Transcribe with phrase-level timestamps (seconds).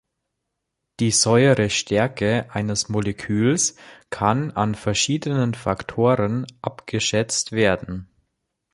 [0.99, 3.75] Die Säurestärke eines Moleküls
[4.09, 8.09] kann an verschiedenen Faktoren abgeschätzt werden.